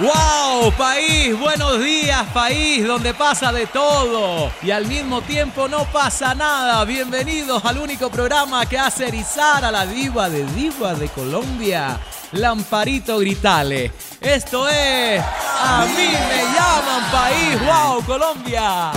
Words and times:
¡Wow! 0.00 0.72
País, 0.78 1.38
buenos 1.38 1.78
días, 1.78 2.26
país, 2.32 2.86
donde 2.86 3.12
pasa 3.12 3.52
de 3.52 3.66
todo 3.66 4.50
y 4.62 4.70
al 4.70 4.86
mismo 4.86 5.20
tiempo 5.20 5.68
no 5.68 5.84
pasa 5.92 6.34
nada. 6.34 6.82
Bienvenidos 6.86 7.62
al 7.66 7.76
único 7.76 8.08
programa 8.08 8.64
que 8.64 8.78
hace 8.78 9.08
erizar 9.08 9.62
a 9.62 9.70
la 9.70 9.84
diva 9.84 10.30
de 10.30 10.46
divas 10.54 10.98
de 10.98 11.08
Colombia, 11.08 12.00
Lamparito 12.32 13.18
Gritale. 13.18 13.92
Esto 14.22 14.70
es 14.70 15.22
A 15.60 15.84
mí 15.84 16.08
me 16.08 16.44
llaman 16.54 17.10
país, 17.12 17.60
¡Wow, 17.60 18.02
Colombia! 18.06 18.92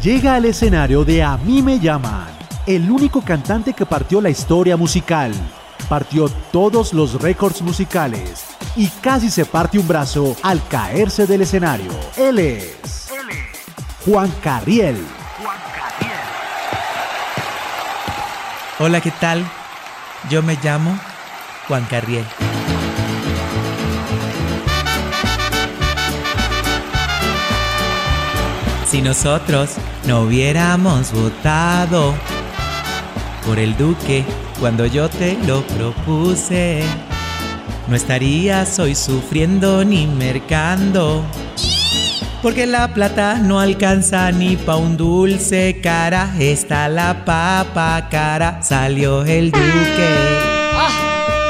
Llega 0.00 0.36
al 0.36 0.44
escenario 0.44 1.04
de 1.04 1.24
A 1.24 1.36
mí 1.36 1.62
me 1.62 1.80
llaman, 1.80 2.28
el 2.64 2.88
único 2.88 3.22
cantante 3.22 3.72
que 3.72 3.86
partió 3.86 4.20
la 4.20 4.30
historia 4.30 4.76
musical 4.76 5.32
partió 5.88 6.28
todos 6.52 6.92
los 6.92 7.20
récords 7.20 7.62
musicales 7.62 8.44
y 8.76 8.88
casi 8.88 9.30
se 9.30 9.44
parte 9.44 9.78
un 9.78 9.88
brazo 9.88 10.36
al 10.42 10.66
caerse 10.68 11.26
del 11.26 11.42
escenario. 11.42 11.90
Él 12.16 12.38
es, 12.38 13.08
Juan 14.04 14.30
Carriel. 14.42 14.96
Hola, 18.78 19.00
¿qué 19.00 19.10
tal? 19.10 19.44
Yo 20.30 20.42
me 20.42 20.56
llamo 20.62 20.96
Juan 21.66 21.84
Carriel. 21.86 22.24
Si 28.86 29.02
nosotros 29.02 29.72
no 30.06 30.20
hubiéramos 30.20 31.12
votado 31.12 32.14
por 33.44 33.58
el 33.58 33.76
Duque 33.76 34.24
cuando 34.60 34.86
yo 34.86 35.08
te 35.08 35.36
lo 35.46 35.62
propuse. 35.62 36.82
No 37.88 37.96
estarías 37.96 38.78
hoy 38.78 38.94
sufriendo 38.94 39.84
ni 39.84 40.06
mercando. 40.06 41.24
Porque 42.42 42.66
la 42.66 42.94
plata 42.94 43.36
no 43.36 43.60
alcanza 43.60 44.30
ni 44.30 44.56
pa' 44.56 44.76
un 44.76 44.96
dulce 44.96 45.80
cara. 45.82 46.34
Está 46.38 46.88
la 46.88 47.24
papa 47.24 48.08
cara, 48.10 48.62
salió 48.62 49.24
el 49.24 49.50
duque. 49.50 50.08
Ah, 50.74 50.90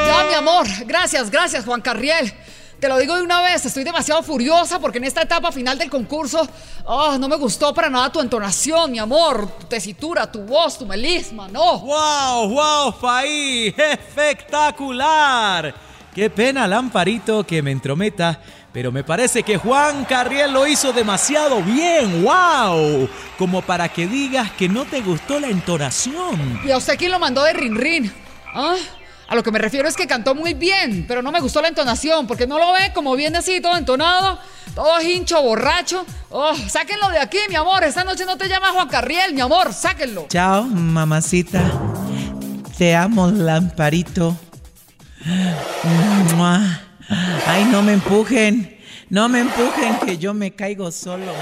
ya 0.07 0.29
mi 0.29 0.35
amor, 0.35 0.67
gracias, 0.87 1.31
gracias 1.31 1.65
Juan 1.65 1.81
Carriel. 1.81 2.33
Te 2.81 2.89
lo 2.89 2.97
digo 2.97 3.17
de 3.17 3.23
una 3.23 3.43
vez, 3.43 3.67
estoy 3.67 3.83
demasiado 3.83 4.23
furiosa 4.23 4.79
porque 4.79 4.99
en 4.99 5.05
esta 5.05 5.23
etapa 5.23 5.51
final 5.51 5.77
del 5.77 5.91
concurso 5.91 6.47
oh, 6.85 7.19
no 7.19 7.29
me 7.29 7.35
gustó 7.35 7.75
para 7.75 7.91
nada 7.91 8.13
tu 8.13 8.21
entonación, 8.21 8.93
mi 8.93 9.01
amor, 9.01 9.51
tu 9.59 9.67
tesitura, 9.67 10.31
tu 10.31 10.43
voz, 10.43 10.79
tu 10.79 10.87
melisma, 10.87 11.49
no. 11.49 11.81
¡Wow, 11.81 12.49
wow, 12.51 13.01
país! 13.01 13.75
¡Espectacular! 13.77 15.75
Qué 16.15 16.31
pena, 16.31 16.69
Lamparito, 16.69 17.45
que 17.45 17.63
me 17.63 17.73
entrometa, 17.73 18.41
pero 18.73 18.93
me 18.93 19.03
parece 19.03 19.43
que 19.43 19.57
Juan 19.57 20.05
Carriel 20.05 20.53
lo 20.53 20.65
hizo 20.65 20.93
demasiado 20.93 21.61
bien, 21.63 22.23
wow, 22.23 23.09
como 23.39 23.61
para 23.61 23.89
que 23.89 24.07
digas 24.07 24.53
que 24.53 24.69
no 24.69 24.85
te 24.85 25.01
gustó 25.01 25.41
la 25.41 25.49
entonación. 25.49 26.61
¿Y 26.65 26.71
a 26.71 26.77
usted 26.77 26.97
quién 26.97 27.11
lo 27.11 27.19
mandó 27.19 27.43
de 27.43 27.55
Rin 27.55 27.75
Rin? 27.75 28.13
¿Ah? 28.55 28.77
A 29.29 29.35
lo 29.35 29.43
que 29.43 29.53
me 29.53 29.59
refiero 29.59 29.87
es 29.87 29.95
que 29.95 30.07
cantó 30.07 30.35
muy 30.35 30.55
bien, 30.55 31.05
pero 31.07 31.21
no 31.21 31.31
me 31.31 31.41
gustó 31.41 31.61
la 31.61 31.69
entonación, 31.69 32.27
porque 32.27 32.47
no 32.47 32.59
lo 32.59 32.73
ve 32.73 32.93
como 32.95 33.15
viene 33.15 33.37
así, 33.37 33.61
todo 33.61 33.77
entonado, 33.77 34.39
todo 34.75 35.03
hincho, 35.03 35.43
borracho. 35.43 36.07
Oh, 36.31 36.55
sáquenlo 36.55 37.11
de 37.11 37.19
aquí, 37.19 37.37
mi 37.51 37.55
amor. 37.55 37.85
Esta 37.85 38.05
noche 38.05 38.25
no 38.25 38.39
te 38.39 38.49
llama 38.49 38.69
Juan 38.73 38.89
Carriel, 38.89 39.35
mi 39.35 39.43
amor, 39.43 39.75
sáquenlo. 39.75 40.29
Chao, 40.31 40.65
mamacita. 40.65 41.63
Te 42.79 42.97
amo, 42.97 43.31
Lamparito. 43.31 44.35
Ay, 47.47 47.67
no 47.71 47.83
me 47.83 47.93
empujen. 47.93 48.79
No 49.11 49.29
me 49.29 49.41
empujen, 49.41 49.99
que 50.07 50.17
yo 50.17 50.33
me 50.33 50.55
caigo 50.55 50.91
solo. 50.91 51.33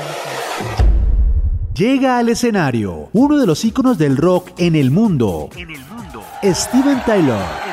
Llega 1.73 2.19
al 2.19 2.31
escenario 2.31 3.11
uno 3.13 3.39
de 3.39 3.47
los 3.47 3.65
íconos 3.65 3.97
del 3.97 4.17
rock 4.17 4.51
en 4.59 4.75
el 4.75 4.91
mundo. 4.91 5.51
En 5.55 5.71
el 5.71 5.85
mundo. 5.85 6.25
Steven 6.43 7.05
Tyler 7.05 7.66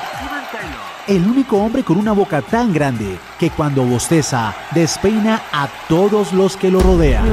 el 1.08 1.28
único 1.28 1.58
hombre 1.58 1.84
con 1.84 1.98
una 1.98 2.14
boca 2.14 2.42
tan 2.42 2.72
grande 2.72 3.18
que 3.38 3.50
cuando 3.50 3.84
bosteza 3.84 4.56
despeina 4.72 5.42
a 5.52 5.68
todos 5.90 6.32
los 6.34 6.56
que 6.56 6.70
lo 6.70 6.80
rodean. 6.80 7.26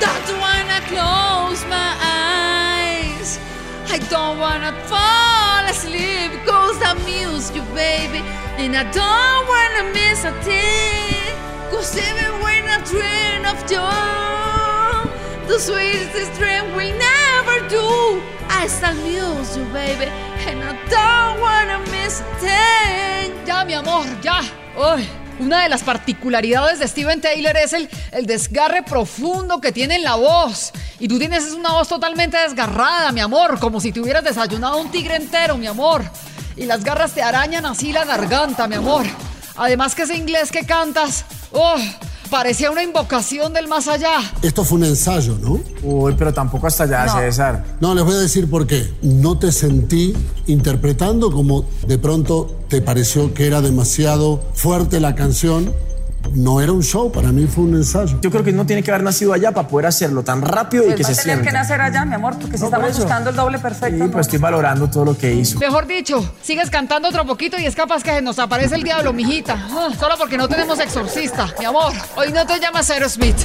Don't 0.00 0.40
wanna 0.40 0.80
close 0.88 1.64
my 1.68 1.94
eyes. 2.02 3.38
I 3.88 3.98
don't 4.10 4.40
wanna 4.40 4.72
fall 4.88 5.64
asleep 5.68 6.32
cause 6.44 6.82
I 6.82 6.94
miss 7.04 7.52
you, 7.54 7.62
baby. 7.74 8.24
And 8.58 8.74
I 8.76 8.84
don't 8.90 9.46
wanna 9.48 9.92
miss 9.92 10.24
a 10.24 10.32
thing. 10.42 11.32
Cause 11.70 11.96
even 11.96 12.42
when 12.42 12.64
I 12.68 12.82
dream 12.84 13.44
of 13.44 13.70
you. 13.70 14.61
The 15.48 15.58
sweetest 15.58 16.38
dream 16.38 16.76
will 16.76 16.94
never 16.96 17.68
do. 17.68 18.22
I 18.48 18.68
still 18.68 18.94
miss 18.94 19.56
you, 19.56 19.64
baby, 19.72 20.06
and 20.46 20.62
I 20.62 20.76
don't 20.88 21.40
wanna 21.40 21.78
miss 21.90 22.20
a 22.20 22.24
thing. 22.38 23.34
Ya, 23.44 23.64
mi 23.64 23.74
amor, 23.74 24.06
ya. 24.22 24.40
Uy. 24.76 25.08
Una 25.40 25.64
de 25.64 25.68
las 25.68 25.82
particularidades 25.82 26.78
de 26.78 26.86
Steven 26.86 27.20
Taylor 27.20 27.56
es 27.56 27.72
el, 27.72 27.88
el, 28.12 28.26
desgarre 28.26 28.84
profundo 28.84 29.60
que 29.60 29.72
tiene 29.72 29.96
en 29.96 30.04
la 30.04 30.14
voz. 30.14 30.70
Y 31.00 31.08
tú 31.08 31.18
tienes 31.18 31.52
una 31.52 31.72
voz 31.72 31.88
totalmente 31.88 32.36
desgarrada, 32.36 33.10
mi 33.10 33.20
amor, 33.20 33.58
como 33.58 33.80
si 33.80 33.90
te 33.90 34.00
hubieras 34.00 34.22
desayunado 34.22 34.76
un 34.76 34.92
tigre 34.92 35.16
entero, 35.16 35.56
mi 35.56 35.66
amor. 35.66 36.04
Y 36.56 36.66
las 36.66 36.84
garras 36.84 37.12
te 37.12 37.22
arañan 37.22 37.66
así 37.66 37.92
la 37.92 38.04
garganta, 38.04 38.68
mi 38.68 38.76
amor. 38.76 39.04
Además 39.56 39.94
que 39.96 40.02
ese 40.02 40.14
inglés 40.14 40.52
que 40.52 40.64
cantas, 40.64 41.24
oh, 41.50 41.76
Parecía 42.32 42.70
una 42.70 42.82
invocación 42.82 43.52
del 43.52 43.68
más 43.68 43.88
allá. 43.88 44.14
Esto 44.40 44.64
fue 44.64 44.78
un 44.78 44.84
ensayo, 44.84 45.36
¿no? 45.38 45.60
Uy, 45.82 46.14
pero 46.16 46.32
tampoco 46.32 46.66
hasta 46.66 46.84
allá, 46.84 47.06
César. 47.06 47.62
No, 47.78 47.94
les 47.94 48.02
voy 48.02 48.14
a 48.14 48.20
decir 48.20 48.48
por 48.48 48.66
qué. 48.66 48.90
No 49.02 49.36
te 49.36 49.52
sentí 49.52 50.14
interpretando 50.46 51.30
como 51.30 51.66
de 51.86 51.98
pronto 51.98 52.56
te 52.68 52.80
pareció 52.80 53.34
que 53.34 53.46
era 53.46 53.60
demasiado 53.60 54.42
fuerte 54.54 54.98
la 54.98 55.14
canción 55.14 55.74
no 56.34 56.60
era 56.60 56.72
un 56.72 56.82
show, 56.82 57.10
para 57.10 57.30
mí 57.32 57.46
fue 57.46 57.64
un 57.64 57.74
ensayo. 57.74 58.18
Yo 58.20 58.30
creo 58.30 58.42
que 58.42 58.52
no 58.52 58.64
tiene 58.64 58.82
que 58.82 58.90
haber 58.90 59.02
nacido 59.02 59.32
allá 59.32 59.52
para 59.52 59.68
poder 59.68 59.86
hacerlo 59.86 60.22
tan 60.22 60.42
rápido 60.42 60.84
y 60.84 60.86
pues 60.86 60.96
que 60.96 61.04
se 61.04 61.14
sienta. 61.14 61.32
tener 61.32 61.44
que 61.44 61.52
nacer 61.52 61.80
allá, 61.80 62.04
mi 62.04 62.14
amor, 62.14 62.38
porque 62.40 62.58
si 62.58 62.64
estamos 62.64 62.96
buscando 62.96 63.30
el 63.30 63.36
doble 63.36 63.58
perfecto. 63.58 64.04
Sí, 64.04 64.10
pues 64.10 64.26
estoy 64.26 64.38
valorando 64.38 64.88
todo 64.88 65.04
lo 65.04 65.16
que 65.16 65.32
hizo. 65.34 65.58
Mejor 65.58 65.86
dicho, 65.86 66.34
sigues 66.42 66.70
cantando 66.70 67.08
otro 67.08 67.26
poquito 67.26 67.58
y 67.58 67.66
es 67.66 67.74
capaz 67.74 68.02
que 68.02 68.22
nos 68.22 68.38
aparece 68.38 68.76
el 68.76 68.82
diablo, 68.82 69.12
mijita. 69.12 69.54
Ah, 69.70 69.88
solo 69.98 70.14
porque 70.18 70.38
no 70.38 70.48
tenemos 70.48 70.78
exorcista, 70.80 71.48
mi 71.58 71.64
amor. 71.64 71.92
Hoy 72.16 72.32
no 72.32 72.46
te 72.46 72.58
llamas 72.58 72.90
Aerosmith. 72.90 73.38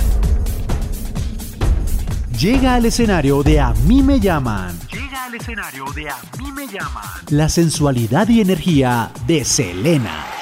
Llega 2.40 2.76
al 2.76 2.86
escenario 2.86 3.42
de 3.42 3.60
A 3.60 3.74
mí 3.86 4.04
me 4.04 4.20
llaman. 4.20 4.78
Llega 4.92 5.26
al 5.26 5.34
escenario 5.34 5.86
de 5.96 6.10
A 6.10 6.18
mí 6.38 6.52
me 6.52 6.68
llaman. 6.68 7.04
La 7.30 7.50
sensualidad 7.50 8.28
y 8.30 8.42
energía 8.42 9.12
de 9.26 9.44
Selena. 9.44 10.37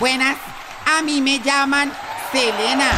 Buenas, 0.00 0.36
a 0.86 1.02
mí 1.02 1.20
me 1.20 1.38
llaman 1.38 1.92
Selena. 2.32 2.90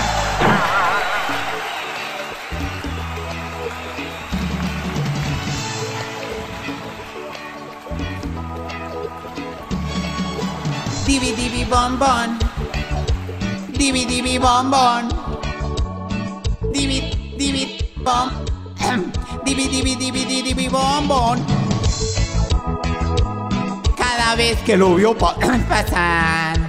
Divi 11.07 11.33
divi 11.35 11.65
bon 11.65 11.99
bon. 11.99 12.39
Divi 13.77 14.07
divi 14.07 14.39
bon 14.39 14.71
bon. 14.71 15.09
Divi 16.73 17.13
divi 17.37 17.79
bon. 18.03 18.33
Divi 19.45 19.69
divi 19.69 19.97
divi 19.97 20.25
divi 20.25 20.69
bon. 20.69 21.45
Cada 23.97 24.35
vez 24.35 24.59
que 24.65 24.77
lo 24.77 24.95
vio 24.95 25.15
pasar. 25.69 26.66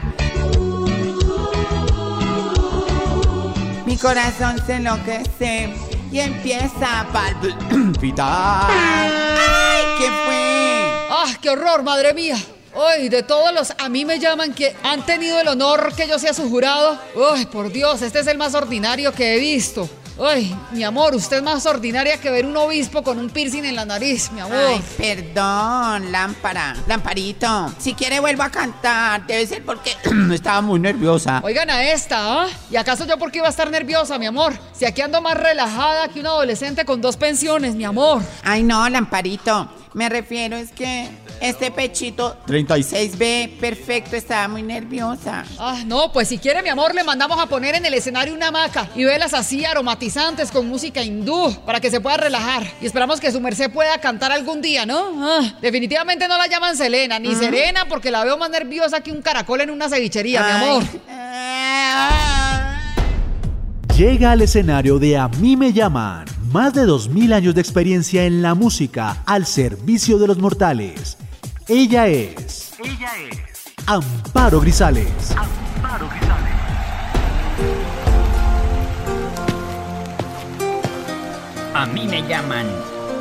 Mi 3.97 4.01
corazón 4.01 4.63
se 4.63 4.75
enloquece 4.75 5.73
y 6.11 6.19
empieza 6.19 6.99
a 6.99 7.07
palpitar. 7.11 8.69
¡Ay, 8.69 9.85
qué 9.97 10.05
fue! 10.05 11.07
¡Ah, 11.09 11.35
qué 11.41 11.49
horror, 11.49 11.81
madre 11.81 12.13
mía! 12.13 12.37
Ay, 12.75 13.09
de 13.09 13.23
todos 13.23 13.51
los 13.55 13.73
a 13.75 13.89
mí 13.89 14.05
me 14.05 14.19
llaman 14.19 14.53
que 14.53 14.75
han 14.83 15.03
tenido 15.03 15.39
el 15.39 15.47
honor 15.47 15.95
que 15.95 16.07
yo 16.07 16.19
sea 16.19 16.31
su 16.35 16.47
jurado. 16.47 16.99
Ay, 17.33 17.47
por 17.47 17.71
Dios, 17.71 18.03
este 18.03 18.19
es 18.19 18.27
el 18.27 18.37
más 18.37 18.53
ordinario 18.53 19.11
que 19.13 19.33
he 19.33 19.39
visto. 19.39 19.89
Ay, 20.19 20.55
mi 20.71 20.83
amor, 20.83 21.13
usted 21.13 21.37
es 21.37 21.43
más 21.43 21.65
ordinaria 21.65 22.19
que 22.19 22.31
ver 22.31 22.45
un 22.45 22.57
obispo 22.57 23.03
con 23.03 23.19
un 23.19 23.29
piercing 23.29 23.65
en 23.65 23.75
la 23.75 23.85
nariz, 23.85 24.31
mi 24.31 24.39
amor. 24.39 24.57
Ay, 24.57 24.83
perdón, 24.97 26.11
lámpara. 26.11 26.75
Lamparito. 26.87 27.71
Si 27.77 27.93
quiere 27.93 28.19
vuelvo 28.19 28.43
a 28.43 28.49
cantar. 28.49 29.27
Debe 29.27 29.45
ser 29.45 29.63
porque 29.63 29.95
estaba 30.33 30.61
muy 30.61 30.79
nerviosa. 30.79 31.41
Oigan 31.43 31.69
a 31.69 31.83
esta, 31.91 32.43
¿ah? 32.43 32.47
¿Y 32.71 32.77
acaso 32.77 33.05
yo 33.05 33.17
por 33.17 33.31
qué 33.31 33.39
iba 33.39 33.47
a 33.47 33.51
estar 33.51 33.69
nerviosa, 33.69 34.17
mi 34.17 34.25
amor? 34.25 34.53
Si 34.73 34.85
aquí 34.85 35.01
ando 35.01 35.21
más 35.21 35.37
relajada 35.37 36.07
que 36.07 36.19
un 36.19 36.27
adolescente 36.27 36.83
con 36.85 36.99
dos 36.99 37.15
pensiones, 37.17 37.75
mi 37.75 37.83
amor. 37.83 38.23
Ay, 38.43 38.63
no, 38.63 38.89
Lamparito. 38.89 39.69
Me 39.93 40.09
refiero 40.09 40.57
es 40.57 40.71
que 40.71 41.09
este 41.41 41.71
pechito 41.71 42.37
36B 42.47 43.59
perfecto 43.59 44.15
estaba 44.15 44.47
muy 44.47 44.63
nerviosa. 44.63 45.43
Ah, 45.59 45.83
no, 45.85 46.11
pues 46.11 46.27
si 46.27 46.37
quiere, 46.37 46.61
mi 46.63 46.69
amor, 46.69 46.95
le 46.95 47.03
mandamos 47.03 47.39
a 47.39 47.45
poner 47.47 47.75
en 47.75 47.85
el 47.85 47.93
escenario 47.93 48.33
una 48.33 48.47
hamaca 48.47 48.89
y 48.95 49.03
velas 49.03 49.33
así 49.33 49.65
aromatizantes 49.65 50.51
con 50.51 50.67
música 50.67 51.01
hindú 51.01 51.55
para 51.65 51.79
que 51.79 51.89
se 51.89 52.01
pueda 52.01 52.17
relajar. 52.17 52.63
Y 52.81 52.85
esperamos 52.85 53.19
que 53.19 53.31
su 53.31 53.39
merced 53.39 53.71
pueda 53.71 53.97
cantar 53.99 54.31
algún 54.31 54.61
día, 54.61 54.85
¿no? 54.85 55.11
Ah, 55.17 55.53
definitivamente 55.61 56.27
no 56.27 56.37
la 56.37 56.47
llaman 56.47 56.75
Selena 56.75 57.19
ni 57.19 57.35
Serena 57.35 57.85
porque 57.87 58.11
la 58.11 58.23
veo 58.23 58.37
más 58.37 58.49
nerviosa 58.49 59.01
que 59.01 59.11
un 59.11 59.21
caracol 59.21 59.61
en 59.61 59.69
una 59.69 59.89
cevichería, 59.89 60.43
mi 60.43 60.51
amor. 60.51 60.83
Llega 63.97 64.31
al 64.31 64.41
escenario 64.41 64.99
de 64.99 65.17
A 65.17 65.27
mí 65.27 65.57
me 65.57 65.73
llaman. 65.73 66.25
Más 66.51 66.71
de 66.73 66.85
2000 66.85 67.33
años 67.33 67.55
de 67.55 67.61
experiencia 67.61 68.25
en 68.25 68.43
la 68.43 68.53
música 68.53 69.23
al 69.25 69.47
servicio 69.47 70.19
de 70.19 70.27
los 70.27 70.37
mortales. 70.37 71.17
Ella 71.69 72.07
es 72.07 72.71
Ella 72.79 73.11
es 73.29 73.65
Amparo 73.87 74.61
Grisales. 74.61 75.35
Amparo 75.35 76.07
Grisales. 76.07 76.53
A 81.73 81.85
mí 81.87 82.07
me 82.07 82.25
llaman 82.25 82.67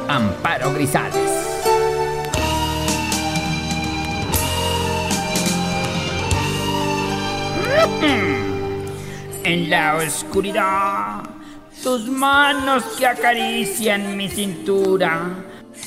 Amparo 0.07 0.73
Grisales. 0.75 1.29
En 9.43 9.71
la 9.71 9.97
oscuridad, 9.97 11.23
tus 11.83 12.07
manos 12.07 12.85
que 12.97 13.09
acarician 13.09 14.17
mi 14.17 14.29
cintura, 14.29 15.35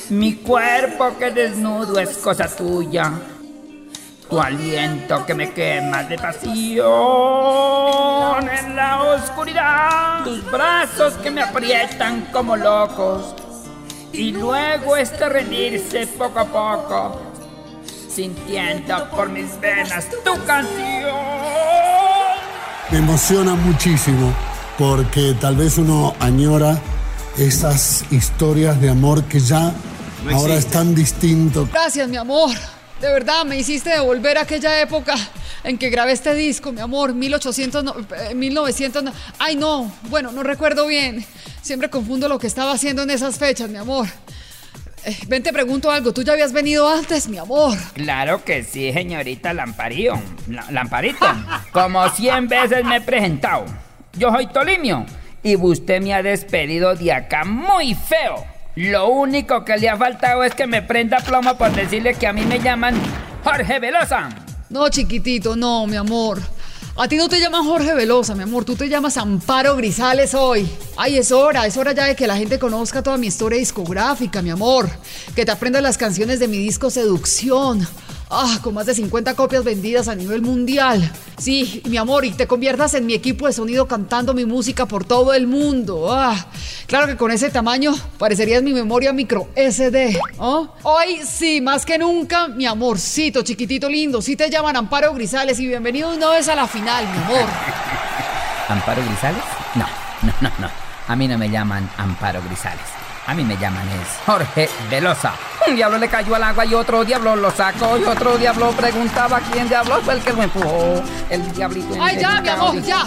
mi 0.09 0.36
cuerpo 0.36 1.18
que 1.18 1.31
desnudo 1.31 2.00
es 2.00 2.18
cosa 2.18 2.47
tuya, 2.47 3.12
tu 4.30 4.39
aliento 4.39 5.25
que 5.25 5.33
me 5.33 5.51
quema 5.51 6.03
de 6.03 6.18
pasión. 6.18 6.88
En 8.50 8.75
la 8.75 9.01
oscuridad, 9.01 10.24
tus 10.24 10.50
brazos 10.51 11.13
que 11.15 11.31
me 11.31 11.41
aprietan 11.41 12.27
como 12.31 12.56
locos. 12.56 13.36
Y 14.12 14.31
luego 14.31 14.97
este 14.97 15.30
rendirse 15.30 16.07
poco 16.07 16.39
a 16.39 16.45
poco, 16.45 17.21
sintiendo 18.09 19.09
por 19.12 19.30
mis 19.30 19.59
venas 19.59 20.07
tu 20.24 20.33
canción. 20.45 21.15
Me 22.89 22.97
emociona 22.97 23.53
muchísimo 23.53 24.33
porque 24.80 25.35
tal 25.39 25.56
vez 25.56 25.77
uno 25.77 26.15
añora 26.19 26.80
esas 27.39 28.03
historias 28.12 28.80
de 28.81 28.89
amor 28.89 29.24
que 29.25 29.39
ya 29.39 29.74
ahora 30.31 30.56
es 30.56 30.68
tan 30.68 30.94
distinto. 30.94 31.68
Gracias, 31.71 32.07
mi 32.09 32.18
amor. 32.18 32.51
De 33.01 33.07
verdad, 33.12 33.45
me 33.45 33.57
hiciste 33.57 33.89
devolver 33.91 34.38
a 34.38 34.41
aquella 34.41 34.81
época 34.81 35.15
en 35.63 35.77
que 35.77 35.89
grabé 35.89 36.12
este 36.12 36.33
disco, 36.36 36.71
mi 36.74 36.81
amor, 36.81 37.13
1800, 37.13 37.83
no, 37.83 37.95
eh, 38.30 38.36
1900. 38.36 39.03
no- 39.03 39.13
Ay, 39.39 39.56
no, 39.56 39.89
bueno, 40.09 40.31
no 40.31 40.44
recuerdo 40.44 40.86
bien. 40.88 41.25
Siempre 41.62 41.89
confundo 41.89 42.27
lo 42.27 42.39
que 42.39 42.47
estaba 42.47 42.74
haciendo 42.74 43.03
en 43.03 43.09
esas 43.09 43.38
fechas, 43.38 43.69
mi 43.69 43.77
amor. 43.77 44.07
Eh, 45.06 45.18
ven, 45.27 45.42
te 45.42 45.53
pregunto 45.53 45.89
algo. 45.92 46.12
¿Tú 46.13 46.24
ya 46.24 46.33
habías 46.33 46.51
venido 46.51 46.89
antes, 46.89 47.30
mi 47.30 47.38
amor? 47.38 47.77
Claro 47.94 48.44
que 48.44 48.63
sí, 48.65 48.92
señorita 48.92 49.53
Lamparío. 49.53 50.21
La- 50.50 50.69
Lamparito. 50.71 51.25
Como 51.71 52.07
100 52.09 52.50
veces 52.50 52.83
me 52.83 52.97
he 52.97 53.01
presentado. 53.01 53.63
Yo 54.18 54.30
soy 54.31 54.47
Tolimio. 54.47 55.06
Y 55.44 55.56
usted 55.56 56.01
me 56.01 56.13
ha 56.13 56.21
despedido 56.21 56.95
de 56.95 57.13
acá 57.13 57.45
muy 57.45 57.95
feo. 57.95 58.45
Lo 58.75 59.07
único 59.09 59.65
que 59.65 59.77
le 59.77 59.89
ha 59.89 59.97
faltado 59.97 60.44
es 60.44 60.53
que 60.56 60.68
me 60.68 60.81
prenda 60.81 61.19
plomo 61.19 61.57
por 61.57 61.71
decirle 61.71 62.13
que 62.13 62.27
a 62.27 62.33
mí 62.33 62.41
me 62.41 62.59
llaman 62.59 62.95
Jorge 63.44 63.80
Velosa. 63.80 64.30
No, 64.69 64.89
chiquitito, 64.89 65.56
no, 65.56 65.88
mi 65.88 65.95
amor. 65.95 66.39
A 66.95 67.07
ti 67.07 67.15
no 67.15 67.30
te 67.30 67.39
llaman 67.39 67.63
Jorge 67.63 67.94
Velosa, 67.94 68.36
mi 68.36 68.44
amor. 68.44 68.65
Tú 68.65 68.75
te 68.75 68.89
llamas 68.89 69.15
Amparo 69.18 69.75
Grisales 69.77 70.33
hoy. 70.33 70.69
Ay, 70.97 71.18
es 71.18 71.31
hora, 71.31 71.65
es 71.65 71.77
hora 71.77 71.94
ya 71.94 72.06
de 72.06 72.15
que 72.15 72.27
la 72.27 72.35
gente 72.35 72.59
conozca 72.59 73.01
toda 73.01 73.18
mi 73.18 73.27
historia 73.27 73.57
discográfica, 73.57 74.42
mi 74.42 74.50
amor. 74.50 74.89
Que 75.33 75.45
te 75.45 75.51
aprendas 75.51 75.81
las 75.81 75.97
canciones 75.97 76.39
de 76.39 76.50
mi 76.50 76.57
disco 76.57 76.89
Seducción. 76.89 77.88
Ah, 78.31 78.60
con 78.62 78.76
más 78.76 78.86
de 78.86 78.94
50 78.94 79.34
copias 79.34 79.64
vendidas 79.64 80.08
a 80.08 80.14
nivel 80.14 80.44
mundial. 80.44 81.12
Sí, 81.40 81.81
mi 81.86 81.98
amor, 81.98 82.26
y 82.26 82.31
te 82.31 82.46
conviertas 82.46 82.94
en 82.94 83.08
mi 83.08 83.16
equipo 83.16 83.48
de 83.48 83.54
sonido 83.54 83.88
cantando 83.88 84.36
mi 84.36 84.46
música 84.46 84.86
por 84.86 85.04
todo 85.04 85.34
el 85.34 85.48
mundo. 85.48 86.14
Ah, 86.14 86.36
claro 86.86 87.08
que 87.08 87.18
con 87.18 87.31
ese 87.31 87.50
tamaño 87.50 87.92
parecerías 88.20 88.62
mi 88.62 88.72
memoria 88.72 89.14
micro 89.14 89.48
SD. 89.56 90.20
¿oh? 90.38 90.70
Hoy 90.84 91.22
sí, 91.26 91.60
más 91.60 91.88
que 91.88 91.98
nunca, 91.98 92.48
mi 92.48 92.68
amorcito, 92.68 93.42
chiquitito 93.42 93.90
lindo. 93.90 94.22
Sí 94.22 94.36
te 94.36 94.48
llaman 94.48 94.76
Amparo 94.76 95.12
Grisales 95.16 95.60
y 95.60 95.66
bienvenido 95.66 96.14
una 96.14 96.30
vez 96.30 96.48
a 96.50 96.56
la 96.56 96.68
final, 96.68 97.06
mi 97.08 97.18
amor. 97.24 97.50
¿Amparo 98.68 99.04
Grisales? 99.04 99.44
No, 99.74 99.88
no, 100.22 100.34
no, 100.42 100.52
no. 100.60 100.70
A 101.08 101.16
mí 101.16 101.28
no 101.28 101.36
me 101.40 101.50
llaman 101.50 101.90
Amparo 101.98 102.44
Grisales. 102.44 103.08
A 103.27 103.33
mí 103.36 103.44
me 103.44 103.56
llaman 103.57 103.88
es 103.89 104.07
Jorge 104.25 104.68
Velosa. 104.89 105.33
Un 105.68 105.75
diablo 105.75 105.98
le 106.00 106.07
cayó 106.10 106.33
al 106.36 106.44
agua 106.44 106.66
y 106.66 106.74
otro 106.74 107.04
diablo 107.06 107.36
lo 107.36 107.51
sacó 107.51 107.98
y 107.98 108.04
otro 108.04 108.38
diablo 108.38 108.71
preguntaba 108.71 109.39
quién 109.51 109.68
diablo 109.69 110.01
fue 110.01 110.16
el 110.16 110.21
que 110.21 110.33
lo 110.33 110.42
empujó. 110.44 111.04
El 111.30 111.51
diablito 111.54 111.95
Ay, 112.01 112.18
ya, 112.19 112.42
mi 112.42 112.50
amor, 112.50 112.81
ya. 112.81 113.06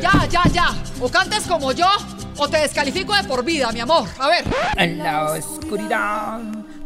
Ya, 0.00 0.26
ya, 0.28 0.42
ya. 0.52 0.68
O 1.00 1.08
cantes 1.08 1.44
como 1.48 1.72
yo 1.72 1.88
o 2.36 2.48
te 2.48 2.58
descalifico 2.58 3.14
de 3.14 3.24
por 3.24 3.44
vida, 3.44 3.72
mi 3.72 3.80
amor. 3.80 4.08
A 4.20 4.28
ver. 4.28 4.44
En 4.76 4.98
la 5.02 5.24
oscuridad, 5.32 6.38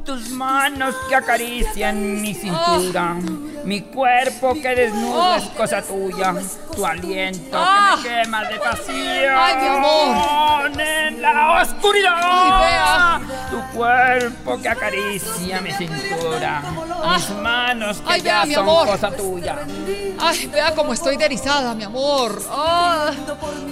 tus 0.05 0.31
manos 0.31 0.95
que 1.11 1.15
acarician 1.15 2.23
mi 2.23 2.33
cintura, 2.35 3.17
mi 3.65 3.83
cuerpo 3.83 4.55
que 4.55 4.75
desnudo 4.75 5.17
Oh. 5.21 5.37
es 5.37 5.45
cosa 5.51 5.83
tuya, 5.83 6.35
tu 6.75 6.87
aliento 6.87 7.57
Ah. 7.61 7.97
que 8.03 8.09
me 8.09 8.23
quema 8.23 8.45
de 8.45 8.59
pasión. 8.59 9.35
Ay, 9.37 9.57
mi 9.57 9.67
amor. 9.69 10.66
En 11.87 12.03
la 12.03 12.11
oscuridad, 12.11 12.15
Ay, 12.21 12.51
vea. 12.73 13.21
tu 13.26 13.26
cuerpo 13.77 14.61
que 14.61 14.69
acaricia 14.69 15.61
mi 15.61 15.71
cintura, 15.73 16.63
mis 17.15 17.31
manos 17.43 17.99
que 17.99 18.13
Ay, 18.13 18.21
vea, 18.23 18.41
ya 18.41 18.47
mi 18.47 18.55
son 18.55 18.63
amor. 18.65 18.87
cosa 18.89 19.11
tuya. 19.11 19.57
Ay, 20.19 20.47
vea 20.47 20.75
cómo 20.75 20.93
estoy 20.93 21.17
de 21.17 21.27
erizada, 21.27 21.75
mi 21.75 21.85
amor. 21.85 22.43
Ah, 22.51 23.11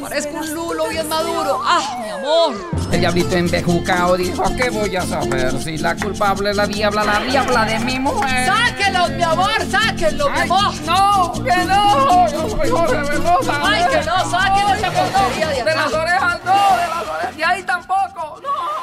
parezco 0.00 0.36
un 0.36 0.54
lulo 0.54 0.88
bien 0.88 1.08
maduro. 1.08 1.60
Ah, 1.64 1.98
mi 2.02 2.10
amor. 2.10 2.54
El 2.92 3.00
diablito 3.00 3.34
embejucado 3.36 4.16
dijo 4.16 4.44
que 4.56 4.70
voy 4.70 4.94
a 4.96 5.02
saber 5.02 5.60
si 5.62 5.78
la 5.78 5.96
culpable 5.96 6.50
es 6.50 6.56
la 6.56 6.66
diabla, 6.66 7.02
la 7.04 7.20
diabla 7.20 7.64
de 7.64 7.78
mi 7.80 7.98
mujer. 7.98 8.46
Sáquenlo, 8.46 9.08
mi 9.08 9.22
amor, 9.22 9.50
sáquenlo, 9.70 10.28
mi 10.30 10.38
Ay, 10.38 10.42
amor. 10.50 10.74
no, 10.84 11.32
que 11.44 11.56
no, 11.64 12.28
yo 12.30 12.48
soy 12.50 12.68
Jorge 12.70 12.96
Velosa. 13.10 13.60
Ay, 13.64 13.84
que 13.90 14.04
no, 14.06 14.30
saquen 14.30 14.76
esa 14.76 14.90
porquería 14.90 15.48
de 15.48 15.64
De 15.64 15.74
las 15.74 15.86
acá. 15.86 16.00
orejas 16.02 16.40
no, 16.44 16.52
de 16.52 16.86
las 16.88 17.08
orejas, 17.08 17.36
de 17.36 17.44
ahí 17.44 17.62
tampoco, 17.62 18.40
no. 18.42 18.73